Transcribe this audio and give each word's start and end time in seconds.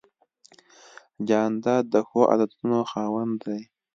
جانداد 1.27 1.83
د 1.93 1.95
ښو 2.07 2.21
عادتونو 2.31 2.77
خاوند 2.91 3.35
دی. 3.45 3.61